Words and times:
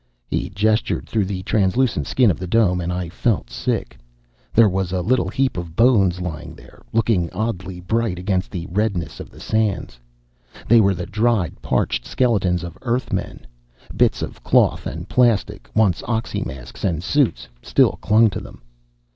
He 0.25 0.49
gestured 0.49 1.05
through 1.07 1.25
the 1.25 1.43
translucent 1.43 2.07
skin 2.07 2.31
of 2.31 2.39
the 2.39 2.47
Dome, 2.47 2.81
and 2.81 2.91
I 2.91 3.07
felt 3.07 3.51
sick. 3.51 3.99
There 4.51 4.67
was 4.67 4.91
a 4.91 5.03
little 5.03 5.27
heap 5.29 5.57
of 5.57 5.75
bones 5.75 6.19
lying 6.19 6.55
there, 6.55 6.81
looking 6.91 7.29
oddly 7.33 7.79
bright 7.79 8.17
against 8.17 8.49
the 8.49 8.65
redness 8.71 9.19
of 9.19 9.29
the 9.29 9.39
sands. 9.39 9.99
They 10.67 10.81
were 10.81 10.95
the 10.95 11.05
dried, 11.05 11.61
parched 11.61 12.03
skeletons 12.07 12.63
of 12.63 12.79
Earthmen. 12.81 13.45
Bits 13.95 14.23
of 14.23 14.43
cloth 14.43 14.87
and 14.87 15.07
plastic, 15.07 15.69
once 15.75 16.01
oxymasks 16.07 16.83
and 16.83 17.03
suits, 17.03 17.47
still 17.61 17.99
clung 18.01 18.31
to 18.31 18.39
them. 18.39 18.63